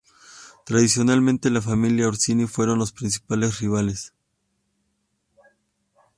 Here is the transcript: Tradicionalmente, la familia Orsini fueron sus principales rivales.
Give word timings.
Tradicionalmente, 0.65 1.51
la 1.51 1.61
familia 1.61 2.07
Orsini 2.07 2.47
fueron 2.47 2.79
sus 2.79 2.91
principales 2.91 3.59
rivales. 3.61 4.15